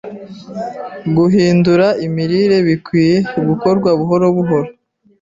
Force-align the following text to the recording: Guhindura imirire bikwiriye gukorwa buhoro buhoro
Guhindura 1.17 1.87
imirire 2.05 2.57
bikwiriye 2.67 3.17
gukorwa 3.49 3.89
buhoro 3.99 4.25
buhoro 4.35 4.69